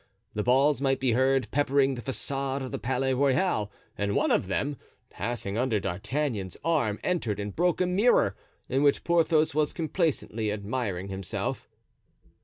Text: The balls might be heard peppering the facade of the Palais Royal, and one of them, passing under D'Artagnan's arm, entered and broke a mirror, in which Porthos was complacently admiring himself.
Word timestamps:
The 0.33 0.41
balls 0.41 0.81
might 0.81 0.99
be 0.99 1.11
heard 1.11 1.51
peppering 1.51 1.93
the 1.93 2.01
facade 2.01 2.63
of 2.63 2.71
the 2.71 2.79
Palais 2.79 3.13
Royal, 3.13 3.71
and 3.95 4.15
one 4.15 4.31
of 4.31 4.47
them, 4.47 4.77
passing 5.11 5.59
under 5.59 5.79
D'Artagnan's 5.79 6.57
arm, 6.63 6.97
entered 7.03 7.39
and 7.39 7.55
broke 7.55 7.79
a 7.81 7.85
mirror, 7.85 8.35
in 8.67 8.81
which 8.81 9.03
Porthos 9.03 9.53
was 9.53 9.73
complacently 9.73 10.51
admiring 10.51 11.09
himself. 11.09 11.69